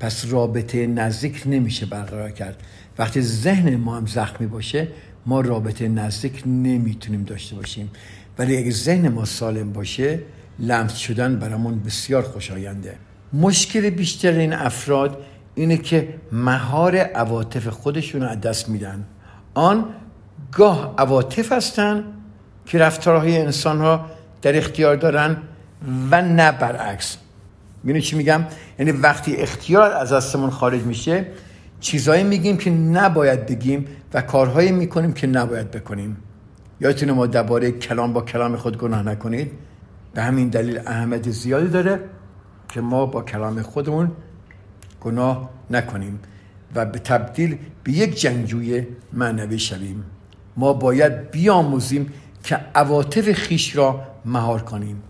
[0.00, 2.62] پس رابطه نزدیک نمیشه برقرار کرد.
[2.98, 4.88] وقتی ذهن ما هم زخمی باشه
[5.26, 7.90] ما رابطه نزدیک نمی‌تونیم داشته باشیم.
[8.38, 10.18] ولی اگه ذهن ما سالم باشه
[10.58, 12.96] لمس شدن برامون بسیار خوشاینده.
[13.32, 19.04] مشکل بیشتر این افراد اینه که مهار عواطف خودشون رو از دست میدن.
[19.54, 19.84] آن
[20.52, 22.04] گاه عواطف هستن
[22.66, 24.06] که رفتارهای انسان ها
[24.42, 25.36] در اختیار دارن
[26.10, 27.16] و نه برعکس.
[27.84, 28.44] می‌دونی چی میگم؟
[28.78, 31.26] یعنی وقتی اختیار از دستمون خارج میشه
[31.80, 36.16] چیزایی میگیم که نباید بگیم و کارهایی می‌کنیم که نباید بکنیم.
[36.80, 39.52] یادتونه ما درباره کلام با کلام خود گناه نکنید؟
[40.14, 42.00] به همین دلیل اهمیت زیادی داره.
[42.72, 44.10] که ما با کلام خودمون
[45.00, 46.20] گناه نکنیم
[46.74, 50.04] و به تبدیل به یک جنگجوی معنوی شویم.
[50.56, 52.12] ما باید بیاموزیم
[52.44, 55.02] که عواطف خیش را مهار کنیم.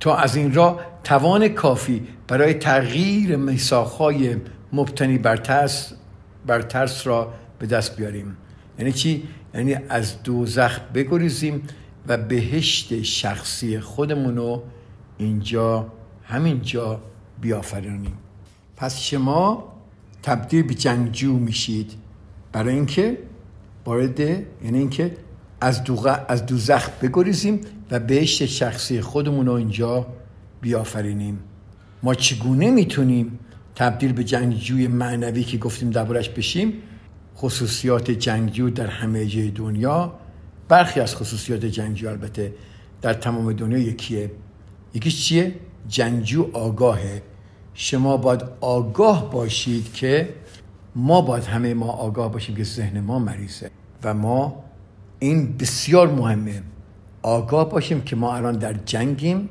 [0.00, 4.36] تا از این را توان کافی برای تغییر میساخهای
[4.72, 5.92] مبتنی بر ترس,
[6.46, 8.36] بر ترس را به دست بیاریم.
[8.78, 11.62] یعنی چی؟ یعنی از دوزخ بگریزیم
[12.08, 14.62] و بهشت شخصی خودمون رو
[15.18, 15.86] اینجا
[16.24, 17.00] همینجا
[17.40, 18.14] بیافرینیم.
[18.76, 19.72] پس شما
[20.22, 21.92] تبدیل به جنگجو میشید.
[22.52, 23.18] برای اینکه
[23.86, 25.16] وارد یعنی اینکه
[25.60, 26.18] از دوغ...
[26.28, 27.60] از دوزخ بگریزیم
[27.90, 30.06] و بهشت شخصی خودمون رو اینجا
[30.60, 31.38] بیافرینیم.
[32.02, 33.38] ما چگونه می‌تونیم
[33.74, 36.72] تبدیل به جنگجوی معنوی که گفتیم دربارش بشیم؟
[37.36, 40.14] خصوصیات جنگجو در همه جای دنیا.
[40.68, 42.54] برخی از خصوصیات جنگجو البته
[43.02, 44.30] در تمام دنیا یکیه.
[44.94, 45.54] یکیش چیه؟
[45.88, 47.22] جنگجو آگاهه.
[47.74, 50.34] شما باید آگاه باشید که
[50.96, 53.70] ما باید همه ما آگاه باشیم که ذهن ما مریضه
[54.04, 54.64] و ما
[55.18, 56.62] این بسیار مهمه.
[57.22, 59.48] آگاه باشیم که ما الان در جنگیم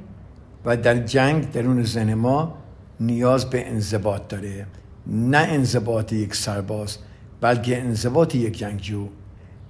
[0.66, 2.58] و در جنگ درون ذهن ما
[3.00, 4.66] نیاز به انضباط داره.
[5.08, 6.98] نه انضباط یک سرباز
[7.42, 9.08] بلکه انضباط یک جنگجو.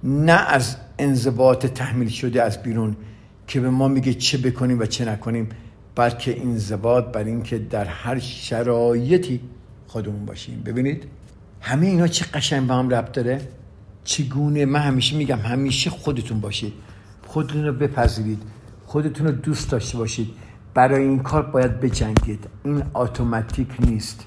[0.04, 2.96] نه از انضباط تحمیل شده از بیرون
[3.46, 5.48] که به ما میگه چه بکنیم و چه نکنیم.
[5.96, 9.40] بلکه این زباد بر اینکه در هر شرایطی
[9.86, 10.62] خودمون باشیم.
[10.66, 11.04] ببینید
[11.60, 13.48] همه اینا چه قشنگ به هم ربط داره؟
[14.04, 16.72] چگونه؟ من همیشه میگم همیشه خودتون باشید.
[17.26, 18.42] خودتون رو بپذیرید.
[18.86, 20.28] خودتون رو دوست داشته باشید.
[20.74, 22.46] برای این کار باید بجنگید.
[22.64, 24.26] این اتوماتیک نیست.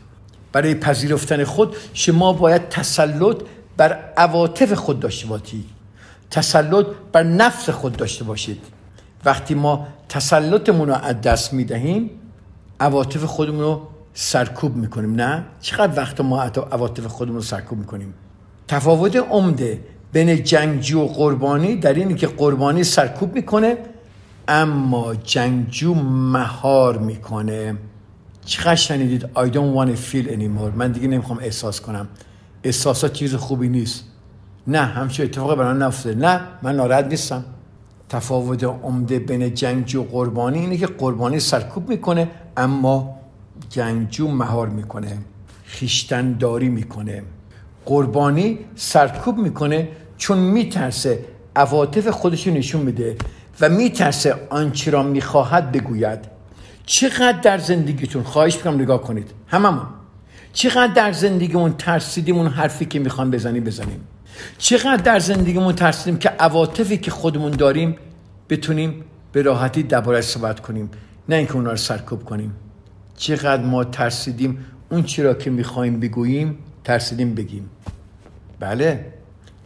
[0.52, 3.38] برای پذیرفتن خود شما باید تسلط
[3.78, 5.66] بر عواطف خود داشته باشید.
[6.32, 8.62] تسلط بر نفس خود داشته باشید.
[9.26, 12.10] وقتی ما تسلطمون رو از دست می‌دهیم
[12.80, 13.82] عواطف خودمون رو
[14.14, 18.14] سرکوب می‌کنیم نه؟ چقدر وقت ما عواطف خودمون رو سرکوب می‌کنیم؟
[18.68, 23.78] تفاوت عمده بین جنگجو و قربانی در اینه که قربانی سرکوب می‌کنه
[24.48, 25.94] اما جنگجو
[26.34, 27.76] مهار می‌کنه.
[28.46, 30.76] چقدر شنیدید I don't want to feel anymore.
[30.76, 32.08] من دیگه نمی‌خوام احساس کنم.
[32.64, 34.04] احساسات چیز خوبی نیست.
[34.68, 37.44] نه همچه اتفاق برای نه من ناراحت نیستم.
[38.10, 43.20] تفاوت عمده بین جنگجو و قربانی اینه که قربانی سرکوب می‌کنه اما
[43.70, 45.18] جنگجو مهار می‌کنه
[45.66, 47.24] خیشتنداری می‌کنه.
[47.86, 53.16] قربانی سرکوب می‌کنه چون میترسه عواطف خودش رو نشون میده
[53.62, 56.20] و میترسه آنچه را می‌خواهد بگوید.
[56.86, 59.86] چقدر در زندگیتون خواهش می‌کنم نگاه کنید هممون.
[60.54, 64.00] چقدر در زندگیمون ترسیدیم اون حرفی که می‌خوام بزنیم بزنیم.
[64.58, 67.96] چقدر در زندگیمون ترسیدیم که عواطفی که خودمون داریم
[68.50, 70.90] بتونیم به راحتی درباره‌اش صحبت کنیم
[71.30, 72.56] نه اینکه اونا رو سرکوب کنیم.
[73.18, 77.70] چقدر ما ترسیدیم اون چرا که می‌خوایم بگوییم ترسیدیم بگیم.
[78.60, 79.06] بله.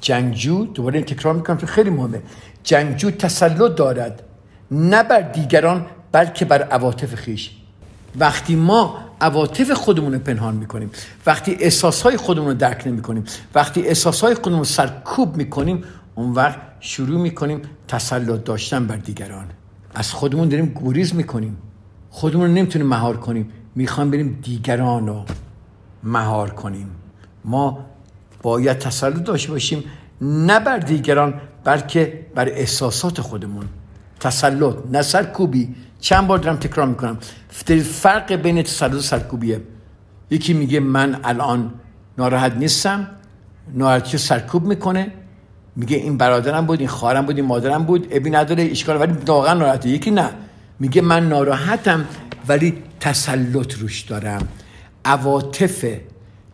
[0.02, 2.22] جنگجو دوباره این تکرار می‌کنم که خیلی مهمه.
[2.64, 4.24] جنگجو تسلط دارد
[4.72, 7.52] نه بر دیگران بلکه بر عواطف خیش.
[8.16, 10.92] وقتی ما عواطف خودمون رو پنهان می‌کنیم.
[11.26, 13.24] وقتی احساسهای خودمون رو درک نمی‌کنیم
[13.56, 15.84] وقتی احساسهای خودمون رو سرکوب می‌کنیم
[16.16, 19.46] اون وقت شروع می‌کنیم تسلط داشتن بر دیگران.
[19.96, 21.58] از خودمون داریم گوریز می‌کنیم.
[22.10, 23.50] خودمون رو نمی‌تونیم مهار کنیم.
[23.76, 25.26] می‌خوام بریم دیگران رو
[26.04, 26.88] مهار کنیم.
[27.46, 27.86] ما
[28.42, 29.84] باید تسلط داشته باشیم
[30.22, 33.66] نه بر دیگران بلکه بر احساسات خودمون.
[34.20, 35.76] تسلط نه سرکوبی.
[36.02, 37.18] چند بار دارم تکرار می‌کنم.
[37.84, 39.62] فرق بین تسلط و سرکوبیه
[40.30, 41.74] یکی میگه من الان
[42.18, 43.08] ناراحت نیستم
[43.74, 45.12] ناراحتی سرکوب می‌کنه.
[45.76, 49.54] میگه این برادرم بود این خواهرم بود این مادرم بود ابی نداره اشکال ولی واقعا
[49.54, 49.90] ناراحته.
[49.90, 50.30] یکی نه.
[50.80, 52.06] میگه من ناراحتم
[52.48, 54.48] ولی تسلط روش دارم.
[55.06, 55.86] عواطف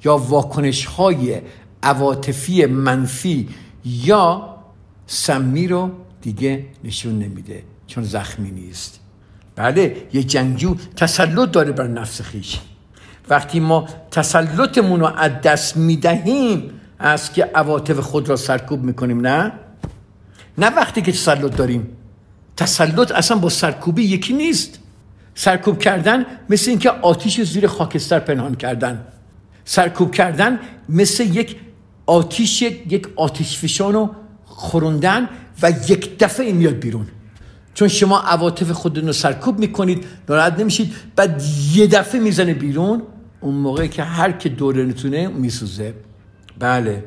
[0.05, 1.41] یا واکنش های
[1.83, 3.49] عواطفی منفی
[3.85, 4.55] یا
[5.07, 8.99] سمی رو دیگه نشون نمیده چون زخمی نیست.
[9.57, 12.59] بله یه جنگجو تسلط داره بر نفس خیش.
[13.29, 19.51] وقتی ما تسلطمون رو از دست می‌دهیم از که عواطف خود را سرکوب می‌کنیم نه؟
[20.57, 21.87] نه وقتی که تسلط داریم.
[22.57, 24.79] تسلط اصلا با سرکوبی یکی نیست.
[25.35, 29.05] سرکوب کردن مثل اینکه آتیش زیر خاکستر پنهان کردن.
[29.65, 31.55] سرکوب کردن مثل یک
[32.05, 34.09] آتیش یک آتیش فشان رو
[34.45, 35.29] خوروندن
[35.61, 37.07] و یک دفعه میاد بیرون.
[37.77, 40.93] چون شما عواطف خودتون رو سرکوب می‌کنید ناراحت نمیشید.
[41.15, 43.01] بعد یه دفعه می‌زنه بیرون
[43.41, 45.93] اون موقع که هر که نتونه میسوزه.
[46.59, 47.03] بله.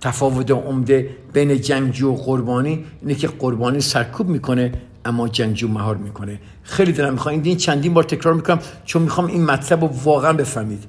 [0.00, 4.72] تفاوت عمده بین جنگجو و قربانی اینه که قربانی سرکوب می‌کنه
[5.04, 6.40] اما جنگجو مهار می‌کنه.
[6.62, 10.84] خیلی دلم می‌خوام این چندین بار تکرار می‌کنم چون می‌خوام این مطلب رو واقعا بفهمید.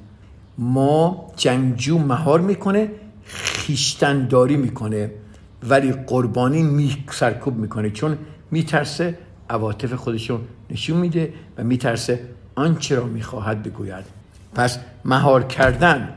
[0.57, 2.91] ما جنگجو مهار می‌کنه
[3.23, 5.11] خیشتنداری می‌کنه
[5.69, 7.89] ولی قربانی می سرکوب می‌کنه.
[7.89, 8.17] چون
[8.51, 9.17] میترسه
[9.49, 12.19] عواطف خودشو نشون میده و میترسه
[12.55, 14.05] آنچه را می‌خواهد بگوید.
[14.55, 16.09] پس مهار کردن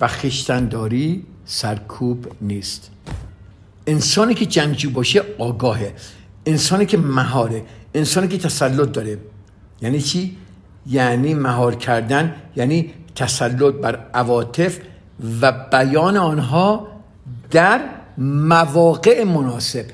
[0.00, 2.90] و خیشتنداری سرکوب نیست.
[3.86, 5.94] انسانی که جنگجو باشه آگاهه.
[6.46, 7.62] انسانی که مهاره.
[7.94, 9.18] انسانی که تسلط داره.
[9.82, 10.36] یعنی چی؟
[10.86, 14.78] یعنی مهار کردن یعنی تسلط بر عواطف
[15.40, 16.88] و بیان آنها
[17.50, 17.80] در
[18.18, 19.84] مواقع مناسب.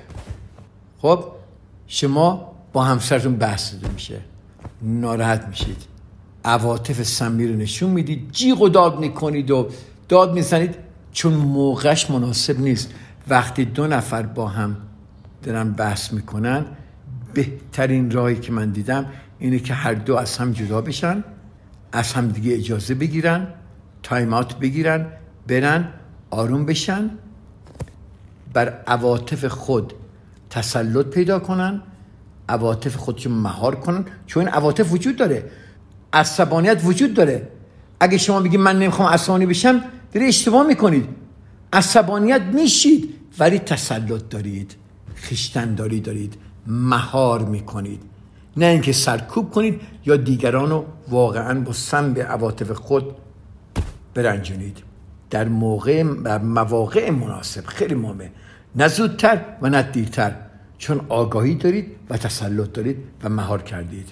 [1.03, 1.36] خب؟
[1.87, 4.21] شما با همسرتون بحث میشه.
[4.83, 5.83] ناراحت میشید.
[6.45, 8.31] عواطف سمی رو نشون می‌دید.
[8.33, 9.69] جیغ و داد می‌کنید و
[10.09, 10.75] داد می‌زنید.
[11.13, 12.91] چون موقعش مناسب نیست.
[13.29, 14.77] وقتی دو نفر با هم
[15.43, 16.65] دارن بحث می‌کنن
[17.35, 19.07] بهترین راهی که من دیدم
[19.39, 21.25] اینه که هر دو از هم جدا بشن
[21.93, 23.47] از هم دیگه اجازه بگیرن
[24.03, 25.07] تایم آت بگیرن
[25.47, 25.89] برن
[26.31, 27.11] آروم بشن.
[28.53, 29.93] بر عواطف خود
[30.57, 31.83] تسلط پیدا کنن
[32.49, 34.05] عواطف خودشون مهار کنن.
[34.27, 35.51] چون این عواطف وجود داره.
[36.13, 37.49] عصبانیت وجود داره.
[38.01, 39.81] اگه شما بگید من نمی‌خوام عصبانی بشم
[40.13, 41.09] داری اشتباه می‌کنید.
[41.73, 44.77] عصبانیت میشید ولی تسلط دارید.
[45.15, 46.35] خیشتنداری دارید.
[46.67, 48.03] مهار می‌کنید.
[48.57, 53.05] نه اینکه سرکوب کنید یا دیگران رو واقعا با سم به عواطف خود
[54.15, 54.79] برنجونید.
[55.31, 56.03] در موقع
[56.43, 57.67] مواقع مناسب.
[57.67, 58.31] خیلی مهمه.
[58.77, 60.46] نه زودتر و نه دیرتر.
[60.79, 64.09] چون آگاهی دارید و تسلط دارید و مهار کردید.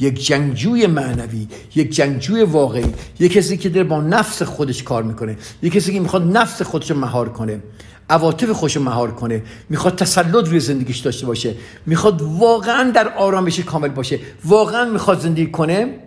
[0.00, 5.36] یک جنگجوی معنوی یک جنگجوی واقعی یک کسی که داره با نفس خودش کار می‌کنه
[5.62, 7.62] یک کسی که می‌خواد نفس خودش رو مهار کنه
[8.10, 11.54] عواطف خوش مهار کنه می‌خواد تسلط روی زندگیش داشته باشه
[11.86, 15.98] می‌خواد واقعا در آرامش کامل باشه واقعا می‌خواد زندگی کنه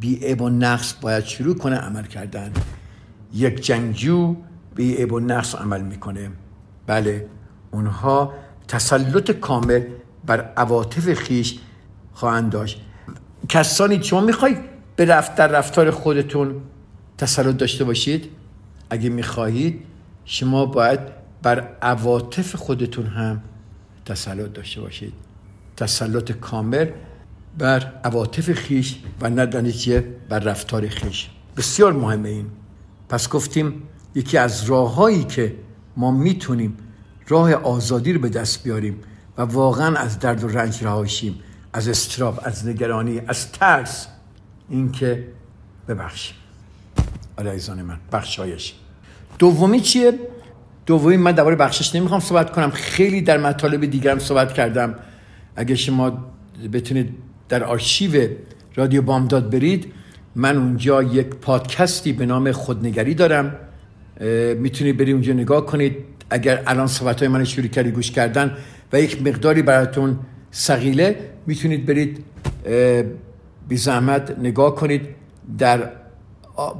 [0.00, 2.52] بی و نقص باید شروع کنه عمل کردن.
[3.34, 4.36] یک جنگجو
[4.74, 6.30] بی و نقص عمل می‌کنه.
[6.86, 7.26] بله
[7.70, 8.34] اونها
[8.70, 9.82] تسلط کامل
[10.26, 11.58] بر عواطف خیش
[12.12, 12.80] خواهند داشت.
[13.48, 14.58] کسانی شما می‌خواید
[14.96, 16.60] به رفتار رفتار خودتون
[17.18, 18.30] تسلط داشته باشید؟
[18.90, 19.82] اگه می‌خواهید
[20.24, 21.00] شما باید
[21.42, 23.42] بر عواطف خودتون هم
[24.06, 25.12] تسلط داشته باشید.
[25.76, 26.86] تسلط کامل
[27.58, 29.46] بر عواطف خیش و نه
[30.28, 31.30] بر رفتار خیش.
[31.56, 32.46] بسیار مهمه این.
[33.08, 33.82] پس گفتیم
[34.14, 35.54] یکی از راههایی که
[35.96, 36.76] ما می‌تونیم
[37.30, 38.96] راه آزادی رو به دست بیاریم
[39.38, 41.34] و واقعا از درد و رنج رهاشیم
[41.72, 44.06] از استراب از نگرانی از ترس.
[44.68, 45.26] اینکه
[45.88, 46.36] ببخشیم.
[47.38, 48.74] علیزان من بخشایش.
[49.38, 50.12] دومی چیه؟
[50.86, 52.70] دومی من درباره بخشش نمی‌خوام صحبت کنم.
[52.70, 54.94] خیلی در مطالب دیگرم صحبت کردم.
[55.56, 56.30] اگه شما
[56.72, 57.14] بتونید
[57.48, 58.28] در آرشیو
[58.76, 59.92] رادیو بامداد برید
[60.34, 63.56] من اونجا یک پادکستی به نام خودنگری دارم.
[64.56, 65.96] می‌تونید برید اونجا نگاه کنید.
[66.30, 68.56] اگر الان صحبت های من شروع کردی گوش کردن
[68.92, 70.18] و یک مقداری براتون
[70.50, 71.16] سقیله
[71.46, 72.24] می‌تونید برید
[73.68, 75.02] بی زحمت نگاه کنید.
[75.58, 75.90] در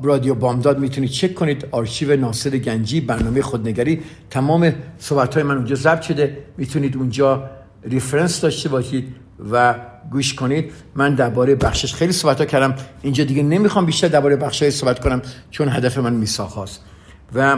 [0.02, 1.66] رادیو بامداد می‌تونید چک کنید.
[1.70, 4.00] آرشیو ناصر گنجی برنامه خودنگری.
[4.30, 6.38] تمام صحبت های من اونجا ضبط شده.
[6.56, 7.50] می‌تونید اونجا
[7.84, 9.14] reference داشته باشید
[9.52, 9.74] و
[10.10, 10.72] گوش کنید.
[10.94, 12.74] من درباره بخشش خیلی صحبت ها کردم.
[13.02, 16.84] اینجا دیگه نمی‌خوام بیشتر درباره بخشش صحبت کنم چون هدف من میثاق هاست.
[17.34, 17.56] و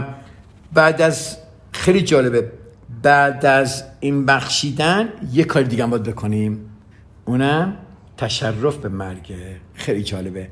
[0.72, 1.36] بعد از
[1.72, 2.52] خیلی جالبه.
[3.02, 6.58] بعد از این بخشیدن یه کار دیگه باید بکنیم.
[7.24, 7.76] اونم
[8.16, 9.34] تشرف به مرگ.
[9.74, 10.48] خیلی جالبه.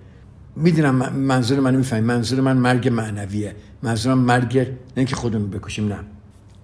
[0.57, 3.57] می‌دونم منظور من می‌فهمیم منظور من مرگ معنویه.
[3.83, 5.99] منظورم مرگ نه که خودمون بکشیم نه.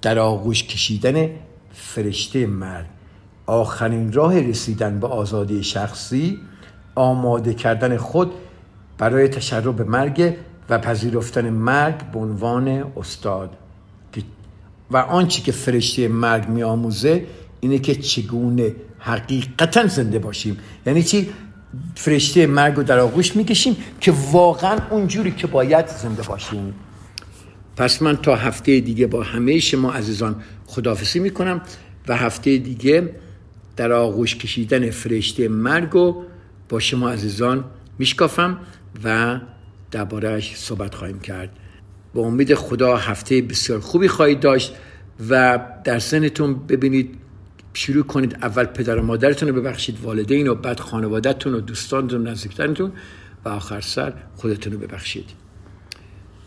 [0.02, 1.30] در آغوش کشیدن
[1.72, 2.86] فرشته مرگ.
[3.46, 6.38] آخرین راه رسیدن به آزادی شخصی
[6.94, 8.32] آماده کردن خود
[8.98, 10.36] برای تشرف به مرگ
[10.70, 13.56] و پذیرفتن مرگ به عنوان استاد.
[14.90, 17.26] و آنچه که فرشته مرگ می آموزه
[17.60, 20.58] اینه که چگونه حقیقتا زنده باشیم.
[20.86, 21.28] یعنی چی؟
[21.94, 26.74] فرشته مرگ رو در آغوش می‌کشیم که واقعا اونجوری که باید زنده باشیم.
[27.76, 31.60] پس من تا هفته دیگه با همه شما عزیزان خداحافظی می‌کنم
[32.08, 33.10] و هفته دیگه
[33.76, 36.24] در آغوش کشیدن فرشته مرگ رو
[36.68, 37.64] با شما عزیزان
[37.98, 38.58] میشکافم
[39.04, 39.40] و
[39.90, 41.50] دربارهش صحبت خواهیم کرد.
[42.16, 44.74] با امید خدا هفته بسیار خوبی خواهید داشت
[45.30, 47.14] و در سنتون ببینید
[47.74, 52.88] شروع کنید اول پدر و مادرتون رو ببخشید والدین و بعد خانوادهتون و دوستانتون و
[53.44, 55.24] و آخر سر خودتون رو ببخشید.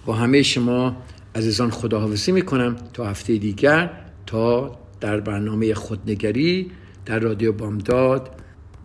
[0.06, 0.98] با همه شما
[1.36, 3.92] عزیزان خداحافظی می‌کنم تا هفته دیگر
[4.26, 6.72] تا در برنامه خودنگری
[7.06, 8.30] در رادیو بامداد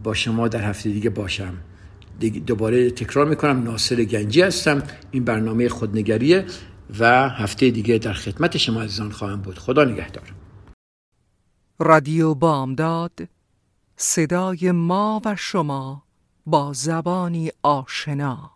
[0.02, 1.54] با شما در هفته دیگه باشم.
[2.46, 4.82] دوباره تکرار می‌کنم ناصر گنجی هستم.
[5.10, 6.44] این برنامه خودنگریه.
[7.00, 9.58] و هفته دیگه در خدمت شما عزیزان خواهم بود.
[9.58, 10.34] خدا نگهدار.
[11.78, 13.28] رادیو بامداد
[13.96, 16.02] صدای ما و شما
[16.46, 18.53] با زبانی آشنا.